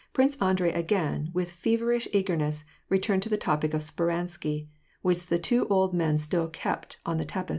Prince 0.13 0.35
Andrei 0.41 0.71
again, 0.71 1.29
with 1.31 1.51
feverish 1.51 2.07
eagerness, 2.11 2.65
re 2.89 2.97
turned 2.97 3.21
to 3.21 3.29
the 3.29 3.37
topic 3.37 3.75
of 3.75 3.83
Speransky, 3.83 4.67
which 5.03 5.27
the 5.27 5.37
two 5.37 5.67
old 5.67 5.93
men 5.93 6.17
still 6.17 6.47
kept 6.47 6.97
on 7.05 7.17
the 7.17 7.25
tapis. 7.25 7.49